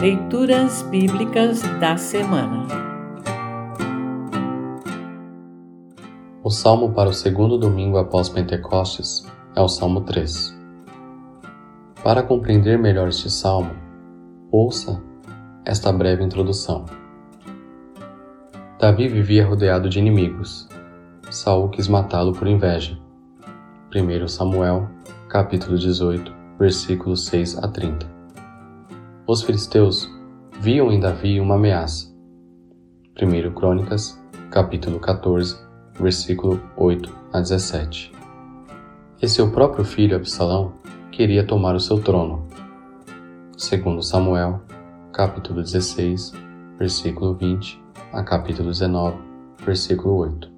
Leituras 0.00 0.82
Bíblicas 0.82 1.60
da 1.80 1.96
Semana 1.96 2.68
O 6.40 6.50
salmo 6.50 6.92
para 6.92 7.10
o 7.10 7.12
segundo 7.12 7.58
domingo 7.58 7.98
após 7.98 8.28
Pentecostes 8.28 9.26
é 9.56 9.60
o 9.60 9.66
Salmo 9.66 10.02
3. 10.02 10.56
Para 12.04 12.22
compreender 12.22 12.78
melhor 12.78 13.08
este 13.08 13.28
salmo, 13.28 13.72
ouça 14.52 15.02
esta 15.64 15.92
breve 15.92 16.22
introdução. 16.22 16.84
Davi 18.78 19.08
vivia 19.08 19.44
rodeado 19.44 19.88
de 19.88 19.98
inimigos. 19.98 20.68
Saul 21.28 21.70
quis 21.70 21.88
matá-lo 21.88 22.32
por 22.32 22.46
inveja. 22.46 22.96
1 23.92 24.28
Samuel, 24.28 24.88
capítulo 25.28 25.76
18, 25.76 26.32
versículos 26.56 27.26
6 27.26 27.58
a 27.58 27.66
30. 27.66 28.17
Os 29.28 29.42
filisteus 29.42 30.10
viam 30.58 30.90
em 30.90 30.98
Davi 30.98 31.38
uma 31.38 31.56
ameaça. 31.56 32.10
1 33.22 33.52
Crônicas, 33.52 34.18
capítulo 34.50 34.98
14, 34.98 35.54
versículo 36.00 36.58
8 36.78 37.14
a 37.34 37.38
17. 37.38 38.10
E 39.20 39.28
seu 39.28 39.50
próprio 39.50 39.84
filho 39.84 40.16
Absalão 40.16 40.72
queria 41.12 41.46
tomar 41.46 41.74
o 41.74 41.80
seu 41.80 42.00
trono. 42.00 42.48
2 43.52 44.06
Samuel, 44.08 44.62
capítulo 45.12 45.60
16, 45.60 46.32
versículo 46.78 47.34
20 47.34 47.82
a 48.14 48.22
capítulo 48.22 48.70
19, 48.70 49.18
versículo 49.62 50.14
8. 50.20 50.50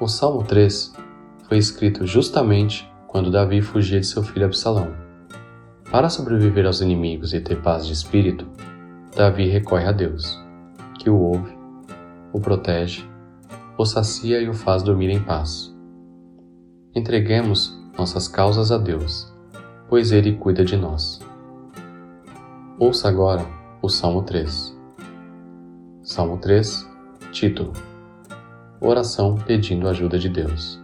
O 0.00 0.08
Salmo 0.08 0.42
3 0.42 0.94
foi 1.46 1.58
escrito 1.58 2.06
justamente 2.06 2.90
quando 3.06 3.30
Davi 3.30 3.60
fugia 3.60 4.00
de 4.00 4.06
seu 4.06 4.22
filho 4.22 4.46
Absalão. 4.46 5.05
Para 5.90 6.10
sobreviver 6.10 6.66
aos 6.66 6.80
inimigos 6.80 7.32
e 7.32 7.40
ter 7.40 7.62
paz 7.62 7.86
de 7.86 7.92
espírito, 7.92 8.46
Davi 9.14 9.48
recorre 9.48 9.86
a 9.86 9.92
Deus, 9.92 10.38
que 10.98 11.08
o 11.08 11.16
ouve, 11.16 11.56
o 12.32 12.40
protege, 12.40 13.08
o 13.78 13.84
sacia 13.86 14.40
e 14.40 14.48
o 14.48 14.52
faz 14.52 14.82
dormir 14.82 15.10
em 15.10 15.22
paz. 15.22 15.74
Entreguemos 16.94 17.78
nossas 17.96 18.26
causas 18.26 18.72
a 18.72 18.78
Deus, 18.78 19.32
pois 19.88 20.10
Ele 20.10 20.36
cuida 20.36 20.64
de 20.64 20.76
nós. 20.76 21.20
Ouça 22.78 23.08
agora 23.08 23.46
o 23.80 23.88
Salmo 23.88 24.22
3. 24.22 24.76
Salmo 26.02 26.36
3, 26.38 26.86
título: 27.30 27.72
Oração 28.80 29.36
pedindo 29.36 29.88
ajuda 29.88 30.18
de 30.18 30.28
Deus. 30.28 30.82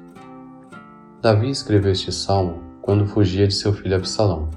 Davi 1.21 1.51
escreveu 1.51 1.93
este 1.93 2.13
salmo 2.13 2.63
quando 2.81 3.07
fugia 3.07 3.49
de 3.49 3.55
seu 3.55 3.73
filho 3.73 3.97
Absalão. 3.97 4.49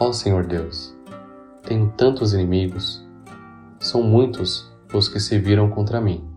Ó 0.00 0.10
Senhor 0.10 0.44
Deus, 0.44 0.92
tenho 1.62 1.88
tantos 1.96 2.34
inimigos, 2.34 3.06
são 3.78 4.02
muitos 4.02 4.68
os 4.92 5.08
que 5.08 5.20
se 5.20 5.38
viram 5.38 5.70
contra 5.70 6.00
mim. 6.00 6.28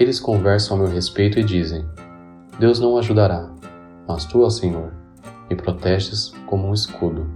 Eles 0.00 0.18
conversam 0.18 0.78
a 0.78 0.80
meu 0.80 0.88
respeito 0.88 1.38
e 1.38 1.44
dizem: 1.44 1.86
Deus 2.58 2.80
não 2.80 2.96
ajudará, 2.96 3.50
mas 4.08 4.24
tu, 4.24 4.40
ó 4.40 4.48
Senhor, 4.48 4.94
me 5.50 5.54
proteges 5.54 6.32
como 6.46 6.68
um 6.68 6.72
escudo. 6.72 7.28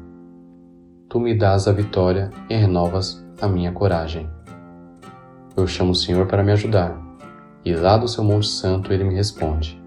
Tu 1.11 1.21
me 1.21 1.37
dás 1.37 1.69
a 1.69 1.73
vitória 1.73 2.31
e 2.49 2.56
renovas 2.56 3.23
a 3.39 3.47
minha 3.47 3.71
coragem. 3.71 4.31
Eu 5.55 5.67
chamo 5.67 5.91
o 5.91 5.95
Senhor 5.95 6.27
para 6.27 6.43
me 6.43 6.53
ajudar, 6.53 6.99
e 7.67 7.75
lá 7.75 7.99
do 7.99 8.09
seu 8.09 8.25
Monte 8.25 8.49
Santo 8.49 8.95
ele 8.95 9.05
me 9.05 9.15
responde. 9.15 9.79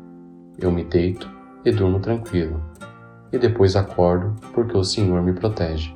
Eu 0.60 0.72
me 0.72 0.84
deito 0.84 1.28
e 1.66 1.72
durmo 1.72 2.00
tranquilo 2.00 2.71
e 3.32 3.38
depois 3.38 3.76
acordo 3.76 4.36
porque 4.54 4.76
o 4.76 4.84
Senhor 4.84 5.22
me 5.22 5.34
protege. 5.34 5.96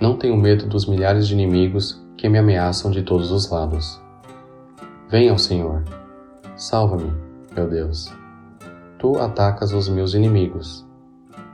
Não 0.00 0.16
tenho 0.16 0.36
medo 0.36 0.66
dos 0.66 0.86
milhares 0.86 1.26
de 1.26 1.34
inimigos 1.34 2.04
que 2.16 2.28
me 2.28 2.38
ameaçam 2.38 2.90
de 2.90 3.02
todos 3.02 3.30
os 3.30 3.48
lados. 3.50 4.00
Venha 5.08 5.32
ao 5.32 5.38
Senhor. 5.38 5.82
Salva-me, 6.56 7.12
meu 7.54 7.68
Deus. 7.68 8.12
Tu 8.98 9.16
atacas 9.18 9.72
os 9.72 9.88
meus 9.88 10.14
inimigos. 10.14 10.86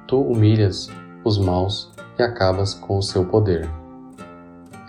Tu 0.06 0.20
humilhas 0.20 0.90
os 1.24 1.38
maus 1.38 1.92
e 2.18 2.22
acabas 2.22 2.74
com 2.74 2.98
o 2.98 3.02
seu 3.02 3.24
poder. 3.26 3.68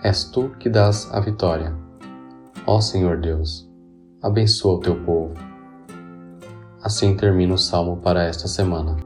És 0.02 0.24
tu 0.24 0.50
que 0.58 0.68
dás 0.68 1.08
a 1.12 1.20
vitória. 1.20 1.74
Ó 2.66 2.80
Senhor 2.80 3.18
Deus, 3.18 3.68
abençoa 4.22 4.74
o 4.74 4.80
teu 4.80 4.96
povo. 5.04 5.34
Assim 6.82 7.16
termina 7.16 7.54
o 7.54 7.58
salmo 7.58 7.96
para 7.98 8.24
esta 8.24 8.48
semana. 8.48 9.05